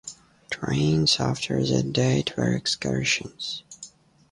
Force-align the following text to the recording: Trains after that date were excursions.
Trains 0.49 1.19
after 1.19 1.63
that 1.63 1.93
date 1.93 2.35
were 2.35 2.55
excursions. 2.55 3.61